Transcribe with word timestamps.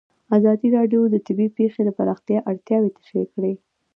ازادي 0.37 0.67
راډیو 0.77 1.01
د 1.09 1.15
طبیعي 1.27 1.51
پېښې 1.57 1.81
د 1.85 1.89
پراختیا 1.97 2.39
اړتیاوې 2.49 2.89
تشریح 2.97 3.27
کړي. 3.35 3.53